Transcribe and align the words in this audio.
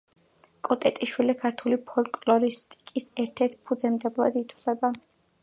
კოტეტიშვილი 0.69 1.35
ქართული 1.43 1.77
ფოლკლორისტიკის 1.91 3.07
ერთ-ერთ 3.27 3.59
ფუძემდებლად 3.69 4.43
ითვლება. 4.45 4.93